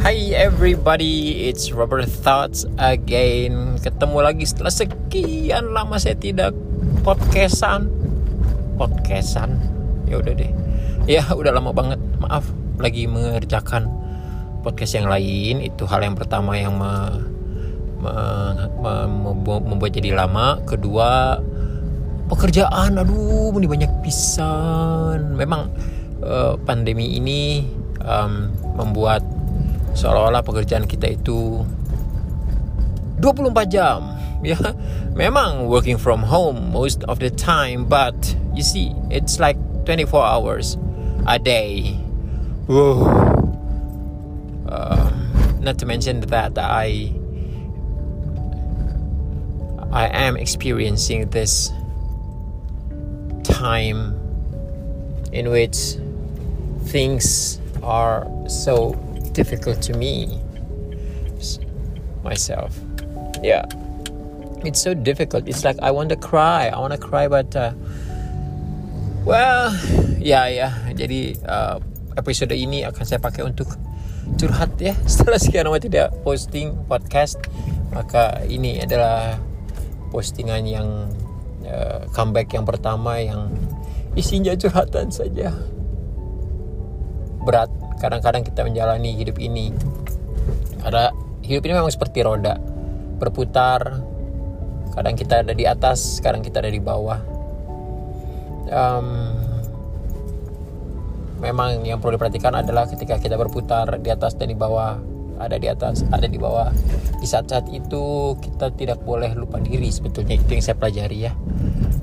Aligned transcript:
Hi 0.00 0.32
everybody, 0.32 1.44
it's 1.52 1.76
Robert 1.76 2.08
Thoughts 2.08 2.64
again. 2.80 3.76
Ketemu 3.84 4.24
lagi 4.24 4.48
setelah 4.48 4.72
sekian 4.72 5.76
lama 5.76 6.00
saya 6.00 6.16
tidak 6.16 6.56
podcastan. 7.04 7.92
Podcastan. 8.80 9.60
Ya 10.08 10.16
udah 10.16 10.32
deh. 10.32 10.48
Ya 11.04 11.20
udah 11.28 11.52
lama 11.52 11.76
banget. 11.76 12.00
Maaf, 12.16 12.48
lagi 12.80 13.04
mengerjakan 13.04 13.92
podcast 14.64 14.96
yang 14.96 15.04
lain. 15.04 15.60
Itu 15.68 15.84
hal 15.84 16.00
yang 16.00 16.16
pertama 16.16 16.56
yang 16.56 16.80
me, 16.80 17.20
me, 18.00 18.14
me, 18.80 18.92
me, 19.04 19.54
membuat 19.68 19.92
jadi 19.92 20.16
lama. 20.16 20.64
Kedua, 20.64 21.36
pekerjaan. 22.24 22.96
Aduh, 22.96 23.52
ini 23.52 23.68
banyak 23.68 24.00
pisan. 24.00 25.36
Memang 25.36 25.68
uh, 26.24 26.56
pandemi 26.64 27.20
ini 27.20 27.68
um, 28.00 28.48
membuat 28.80 29.39
seolah-olah 29.94 30.42
pekerjaan 30.44 30.86
kita 30.86 31.14
itu 31.14 31.64
24 33.20 33.52
jam 33.68 34.16
ya 34.46 34.56
memang 35.12 35.68
working 35.68 36.00
from 36.00 36.24
home 36.24 36.72
most 36.72 37.04
of 37.04 37.20
the 37.20 37.28
time 37.28 37.84
but 37.84 38.16
you 38.56 38.64
see 38.64 38.96
it's 39.12 39.36
like 39.36 39.60
24 39.84 40.24
hours 40.24 40.78
a 41.26 41.38
day. 41.38 41.98
Uh, 44.68 45.10
not 45.60 45.78
to 45.78 45.86
mention 45.86 46.20
that 46.20 46.56
I 46.56 47.12
I 49.90 50.06
am 50.06 50.36
experiencing 50.36 51.30
this 51.30 51.72
time 53.42 54.14
in 55.32 55.50
which 55.50 55.96
things 56.86 57.58
are 57.82 58.26
so 58.46 58.94
difficult 59.32 59.80
to 59.86 59.92
me 59.96 60.38
myself. 62.22 62.76
Yeah. 63.42 63.64
It's 64.60 64.80
so 64.80 64.92
difficult. 64.92 65.48
It's 65.48 65.64
like 65.64 65.80
i 65.80 65.90
want 65.90 66.10
to 66.12 66.18
cry. 66.20 66.68
I 66.68 66.78
want 66.78 66.92
to 66.92 67.00
cry 67.00 67.28
but 67.28 67.54
uh, 67.56 67.72
well 69.24 69.72
ya 70.20 70.44
yeah, 70.44 70.44
ya 70.48 70.56
yeah. 70.56 70.72
jadi 70.96 71.20
uh, 71.44 71.76
episode 72.16 72.52
ini 72.52 72.84
akan 72.84 73.04
saya 73.04 73.20
pakai 73.20 73.48
untuk 73.48 73.72
curhat 74.36 74.76
ya. 74.76 74.92
Setelah 75.08 75.40
sekian 75.40 75.64
lama 75.64 75.80
tidak 75.80 76.12
posting 76.20 76.76
podcast 76.84 77.40
maka 77.90 78.44
ini 78.46 78.78
adalah 78.84 79.40
postingan 80.12 80.62
yang 80.68 80.88
uh, 81.64 82.04
comeback 82.12 82.52
yang 82.52 82.68
pertama 82.68 83.16
yang 83.18 83.48
isinya 84.12 84.52
curhatan 84.54 85.08
saja. 85.08 85.56
Berat 87.40 87.72
kadang-kadang 88.00 88.42
kita 88.42 88.64
menjalani 88.64 89.12
hidup 89.14 89.36
ini. 89.36 89.70
Ada 90.80 91.12
hidup 91.44 91.62
ini 91.68 91.72
memang 91.76 91.92
seperti 91.92 92.24
roda 92.24 92.56
berputar. 93.20 94.00
Kadang 94.90 95.14
kita 95.14 95.44
ada 95.44 95.52
di 95.54 95.68
atas 95.68 96.18
kadang 96.24 96.40
kita 96.40 96.64
ada 96.64 96.72
di 96.72 96.80
bawah. 96.80 97.20
Um, 98.70 99.08
memang 101.44 101.84
yang 101.84 102.00
perlu 102.00 102.16
diperhatikan 102.16 102.56
adalah 102.56 102.88
ketika 102.88 103.20
kita 103.20 103.36
berputar 103.36 103.86
di 104.00 104.08
atas 104.10 104.34
dan 104.34 104.50
di 104.50 104.56
bawah 104.56 104.98
ada 105.40 105.56
di 105.60 105.68
atas 105.68 106.02
ada 106.08 106.24
di 106.24 106.40
bawah. 106.40 106.72
Di 107.20 107.28
saat-saat 107.28 107.68
itu 107.70 108.34
kita 108.40 108.72
tidak 108.74 109.04
boleh 109.04 109.36
lupa 109.36 109.60
diri 109.60 109.92
sebetulnya. 109.92 110.40
Itu 110.40 110.56
yang 110.56 110.64
saya 110.64 110.80
pelajari 110.80 111.18
ya 111.28 111.32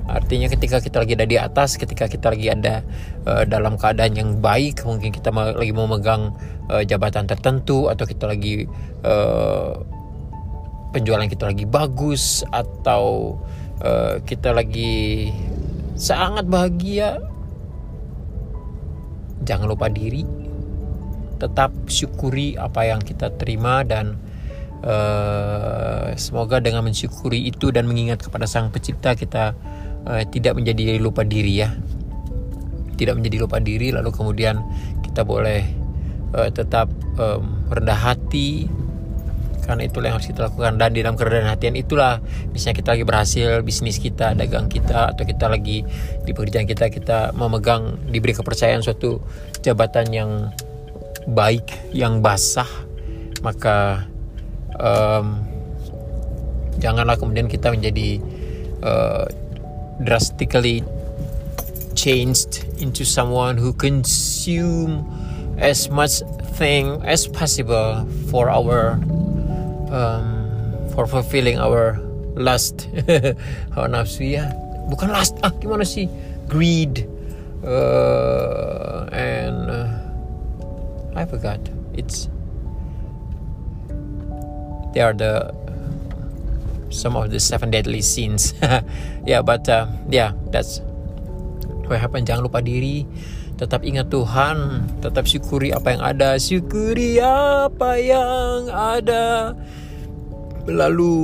Artinya 0.08 0.48
ketika 0.48 0.80
kita 0.80 1.04
lagi 1.04 1.12
ada 1.20 1.28
di 1.28 1.36
atas, 1.36 1.76
ketika 1.76 2.08
kita 2.08 2.32
lagi 2.32 2.48
ada 2.48 2.80
uh, 3.28 3.44
dalam 3.44 3.76
keadaan 3.76 4.16
yang 4.16 4.30
baik, 4.40 4.80
mungkin 4.88 5.12
kita 5.12 5.28
lagi 5.30 5.68
mau 5.76 5.84
megang 5.84 6.32
uh, 6.72 6.80
jabatan 6.80 7.28
tertentu 7.28 7.92
atau 7.92 8.08
kita 8.08 8.24
lagi 8.24 8.64
uh, 9.04 9.76
penjualan 10.96 11.28
kita 11.28 11.52
lagi 11.52 11.68
bagus 11.68 12.40
atau 12.48 13.36
uh, 13.84 14.16
kita 14.24 14.56
lagi 14.56 15.28
sangat 15.92 16.48
bahagia. 16.48 17.20
Jangan 19.44 19.68
lupa 19.68 19.92
diri. 19.92 20.24
Tetap 21.38 21.70
syukuri 21.86 22.56
apa 22.56 22.88
yang 22.88 23.04
kita 23.04 23.30
terima 23.36 23.84
dan 23.84 24.16
uh, 24.82 26.16
semoga 26.16 26.58
dengan 26.64 26.82
mensyukuri 26.82 27.46
itu 27.46 27.70
dan 27.70 27.86
mengingat 27.86 28.24
kepada 28.24 28.48
Sang 28.48 28.72
Pencipta 28.72 29.14
kita 29.14 29.54
uh, 30.06 30.22
tidak 30.28 30.54
menjadi 30.58 31.00
lupa 31.00 31.24
diri 31.24 31.64
ya. 31.64 31.72
Tidak 32.98 33.14
menjadi 33.14 33.46
lupa 33.46 33.58
diri 33.62 33.94
lalu 33.94 34.10
kemudian 34.10 34.62
kita 35.02 35.22
boleh 35.22 35.62
uh, 36.34 36.50
tetap 36.50 36.90
um, 37.18 37.66
rendah 37.72 37.98
hati. 37.98 38.68
Karena 39.64 39.84
itulah 39.84 40.08
yang 40.08 40.16
harus 40.16 40.32
kita 40.32 40.48
lakukan. 40.48 40.80
Dan 40.80 40.96
di 40.96 41.04
dalam 41.04 41.16
kerendahan 41.16 41.52
hatian 41.52 41.76
itulah 41.76 42.24
misalnya 42.56 42.80
kita 42.80 42.88
lagi 42.96 43.04
berhasil 43.04 43.48
bisnis 43.60 44.00
kita 44.00 44.32
dagang 44.32 44.66
kita 44.70 45.12
atau 45.12 45.28
kita 45.28 45.44
lagi 45.44 45.84
di 46.24 46.30
pekerjaan 46.32 46.64
kita 46.64 46.88
kita 46.88 47.36
memegang 47.36 48.00
diberi 48.08 48.32
kepercayaan 48.32 48.80
suatu 48.80 49.20
jabatan 49.60 50.08
yang 50.08 50.30
baik 51.28 51.68
yang 51.92 52.24
basah 52.24 52.68
maka 53.44 54.08
um, 54.80 55.44
janganlah 56.78 57.18
kemudian 57.18 57.50
kita 57.50 57.74
menjadi 57.74 58.22
uh, 58.82 59.26
drastically 60.04 60.84
changed 61.94 62.64
into 62.78 63.04
someone 63.04 63.56
who 63.56 63.72
consume 63.72 65.02
as 65.58 65.90
much 65.90 66.22
thing 66.54 67.02
as 67.02 67.26
possible 67.26 68.06
for 68.30 68.50
our 68.50 68.98
um, 69.90 70.78
for 70.94 71.06
fulfilling 71.06 71.58
our 71.58 71.98
lust. 72.38 72.86
Hawa 73.74 73.88
nafsu 73.90 74.30
ya. 74.38 74.50
Bukan 74.88 75.10
lust 75.10 75.34
ah 75.42 75.50
gimana 75.58 75.82
sih? 75.82 76.06
Greed 76.46 77.04
uh, 77.66 79.10
and 79.10 79.58
uh, 79.68 79.90
I 81.18 81.26
forgot. 81.26 81.60
It's 81.98 82.30
they 84.94 85.02
are 85.02 85.12
the 85.12 85.50
some 86.90 87.16
of 87.16 87.30
the 87.30 87.40
seven 87.40 87.70
deadly 87.70 88.00
sins. 88.02 88.54
Yeah 89.28 89.44
but 89.44 89.68
uh, 89.68 89.88
yeah 90.08 90.32
that's 90.48 90.80
what 91.88 92.00
happened. 92.00 92.28
Jangan 92.28 92.48
lupa 92.48 92.60
diri. 92.64 93.04
Tetap 93.58 93.82
ingat 93.82 94.08
Tuhan. 94.12 94.86
Tetap 95.02 95.24
syukuri 95.26 95.74
apa 95.74 95.92
yang 95.92 96.02
ada. 96.04 96.30
Syukuri 96.38 97.18
apa 97.20 97.98
yang 97.98 98.70
ada. 98.70 99.52
Lalu 100.68 101.16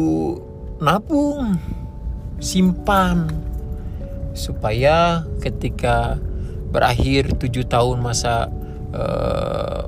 nabung. 0.83 1.57
Simpan. 2.43 3.31
Supaya 4.35 5.23
ketika 5.39 6.19
berakhir 6.75 7.39
tujuh 7.39 7.71
tahun 7.71 8.03
masa 8.03 8.51
uh, 8.91 9.87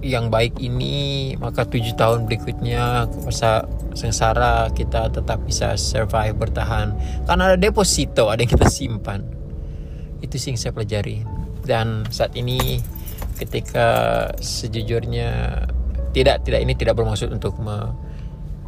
yang 0.00 0.32
baik 0.32 0.56
ini 0.62 1.34
maka 1.36 1.66
tujuh 1.66 1.92
tahun 1.98 2.24
berikutnya 2.24 3.10
masa 3.26 3.66
sengsara 3.94 4.70
kita 4.72 5.10
tetap 5.10 5.42
bisa 5.44 5.74
survive 5.74 6.36
bertahan. 6.36 6.94
Karena 7.26 7.54
ada 7.54 7.58
deposito 7.58 8.30
ada 8.30 8.40
yang 8.40 8.52
kita 8.52 8.68
simpan. 8.70 9.24
Itu 10.20 10.36
sih 10.36 10.54
yang 10.54 10.60
saya 10.60 10.72
pelajari. 10.74 11.24
Dan 11.64 12.08
saat 12.08 12.34
ini 12.36 12.80
ketika 13.36 13.88
sejujurnya 14.40 15.64
tidak 16.12 16.42
tidak 16.44 16.60
ini 16.60 16.74
tidak 16.74 16.98
bermaksud 16.98 17.30
untuk 17.30 17.56
me, 17.62 17.94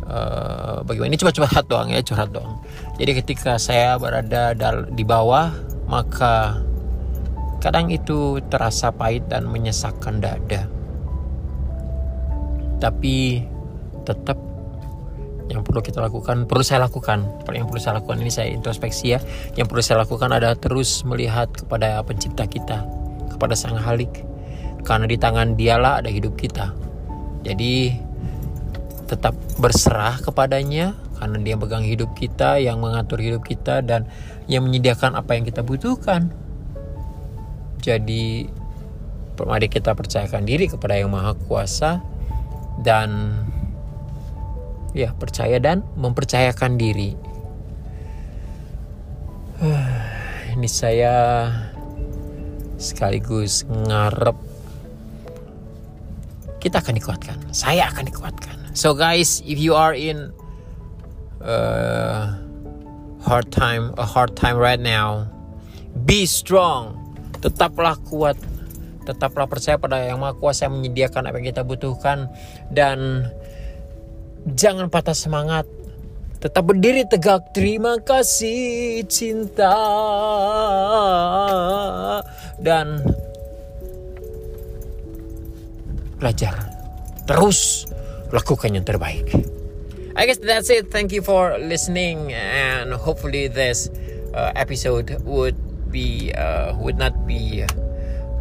uh, 0.06 0.81
bagaimana. 0.87 1.12
Ini 1.12 1.21
cuma 1.21 1.32
curhat 1.34 1.66
doang 1.66 1.88
ya 1.91 2.00
curhat 2.00 2.31
doang. 2.31 2.62
Jadi 2.97 3.22
ketika 3.22 3.59
saya 3.59 3.99
berada 3.99 4.55
di 4.91 5.05
bawah 5.05 5.50
maka 5.91 6.62
kadang 7.62 7.93
itu 7.94 8.43
terasa 8.50 8.91
pahit 8.91 9.29
dan 9.31 9.46
menyesakkan 9.46 10.19
dada. 10.19 10.67
Tapi 12.82 13.46
tetap 14.02 14.51
yang 15.50 15.67
perlu 15.67 15.83
kita 15.83 15.99
lakukan 15.99 16.47
perlu 16.47 16.62
saya 16.62 16.87
lakukan. 16.87 17.27
Yang 17.50 17.67
perlu 17.71 17.81
saya 17.81 17.94
lakukan 17.99 18.19
ini 18.23 18.31
saya 18.31 18.49
introspeksi 18.53 19.17
ya. 19.17 19.21
Yang 19.59 19.67
perlu 19.73 19.83
saya 19.83 20.05
lakukan 20.06 20.31
adalah 20.31 20.55
terus 20.59 21.03
melihat 21.03 21.50
kepada 21.50 22.03
pencipta 22.06 22.47
kita 22.47 22.87
kepada 23.33 23.59
sang 23.59 23.79
halik. 23.79 24.23
Karena 24.83 25.06
di 25.06 25.17
tangan 25.19 25.55
dialah 25.59 26.03
ada 26.03 26.11
hidup 26.11 26.39
kita. 26.39 26.75
Jadi 27.43 27.91
tetap 29.11 29.35
berserah 29.59 30.23
kepadanya 30.23 30.97
karena 31.19 31.39
dia 31.39 31.55
pegang 31.55 31.85
hidup 31.85 32.17
kita 32.19 32.59
yang 32.59 32.83
mengatur 32.83 33.21
hidup 33.21 33.47
kita 33.47 33.79
dan 33.85 34.09
yang 34.50 34.67
menyediakan 34.67 35.15
apa 35.15 35.39
yang 35.39 35.44
kita 35.47 35.62
butuhkan. 35.62 36.35
Jadi 37.83 38.47
mari 39.43 39.67
kita 39.67 39.94
percayakan 39.99 40.47
diri 40.47 40.71
kepada 40.71 40.94
yang 40.94 41.11
maha 41.11 41.35
kuasa 41.35 41.99
dan 42.87 43.35
ya 44.93 45.12
percaya 45.17 45.56
dan 45.61 45.85
mempercayakan 45.97 46.77
diri. 46.77 47.17
Ini 50.56 50.69
saya 50.69 51.15
sekaligus 52.77 53.65
ngarep 53.69 54.37
kita 56.62 56.79
akan 56.79 56.94
dikuatkan. 56.94 57.37
Saya 57.50 57.91
akan 57.91 58.06
dikuatkan. 58.06 58.56
So 58.73 58.94
guys, 58.94 59.43
if 59.43 59.59
you 59.59 59.75
are 59.75 59.91
in 59.93 60.31
uh, 61.43 62.39
hard 63.19 63.50
time, 63.50 63.91
a 63.99 64.06
hard 64.06 64.39
time 64.39 64.55
right 64.55 64.79
now, 64.79 65.27
be 66.06 66.23
strong. 66.23 66.94
Tetaplah 67.43 67.99
kuat. 68.06 68.39
Tetaplah 69.03 69.50
percaya 69.50 69.75
pada 69.75 69.99
Yang 70.06 70.23
Maha 70.23 70.35
Kuasa 70.39 70.71
yang 70.71 70.79
menyediakan 70.79 71.27
apa 71.27 71.43
yang 71.43 71.50
kita 71.50 71.67
butuhkan 71.67 72.31
dan 72.71 73.27
jangan 74.47 74.91
patah 74.91 75.15
semangat. 75.15 75.67
Tetap 76.43 76.67
berdiri 76.67 77.06
tegak. 77.06 77.55
Terima 77.55 78.03
kasih 78.03 79.06
cinta. 79.06 79.79
Dan 82.59 82.99
belajar. 86.19 86.55
Terus 87.27 87.87
lakukan 88.35 88.75
yang 88.75 88.87
terbaik. 88.87 89.31
I 90.12 90.27
guess 90.29 90.43
that's 90.43 90.69
it. 90.69 90.93
Thank 90.93 91.15
you 91.15 91.25
for 91.25 91.56
listening, 91.56 92.37
and 92.37 92.93
hopefully 92.93 93.49
this 93.49 93.89
uh, 94.37 94.53
episode 94.53 95.09
would 95.25 95.56
be 95.89 96.37
uh, 96.37 96.77
would 96.77 97.00
not 97.00 97.25
be 97.25 97.65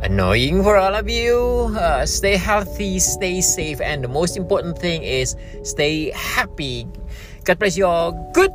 annoying 0.01 0.63
for 0.63 0.77
all 0.77 0.95
of 0.95 1.09
you. 1.09 1.74
Uh, 1.77 2.06
stay 2.06 2.36
healthy, 2.36 3.00
stay 3.00 3.42
safe, 3.42 3.80
and 3.81 4.03
the 4.03 4.07
most 4.07 4.38
important 4.38 4.77
thing 4.77 5.03
is 5.03 5.36
stay 5.63 6.12
happy. 6.12 6.88
God 7.44 7.59
bless 7.59 7.77
you 7.77 7.86
all. 7.86 8.12
Good 8.33 8.51